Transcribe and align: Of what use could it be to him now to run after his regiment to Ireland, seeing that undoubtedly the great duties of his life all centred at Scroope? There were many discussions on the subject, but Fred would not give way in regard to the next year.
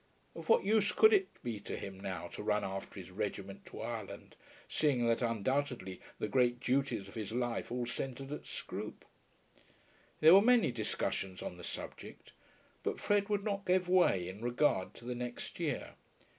Of 0.35 0.49
what 0.49 0.63
use 0.63 0.91
could 0.91 1.13
it 1.13 1.27
be 1.43 1.59
to 1.59 1.77
him 1.77 1.99
now 1.99 2.27
to 2.29 2.41
run 2.41 2.63
after 2.63 2.99
his 2.99 3.11
regiment 3.11 3.67
to 3.67 3.81
Ireland, 3.81 4.35
seeing 4.67 5.05
that 5.05 5.21
undoubtedly 5.21 6.01
the 6.17 6.27
great 6.27 6.59
duties 6.59 7.07
of 7.07 7.13
his 7.13 7.31
life 7.31 7.71
all 7.71 7.85
centred 7.85 8.31
at 8.31 8.47
Scroope? 8.47 9.05
There 10.19 10.33
were 10.33 10.41
many 10.41 10.71
discussions 10.71 11.43
on 11.43 11.57
the 11.57 11.63
subject, 11.63 12.33
but 12.81 12.99
Fred 12.99 13.29
would 13.29 13.43
not 13.43 13.63
give 13.67 13.87
way 13.87 14.27
in 14.27 14.41
regard 14.41 14.95
to 14.95 15.05
the 15.05 15.13
next 15.13 15.59
year. 15.59 15.93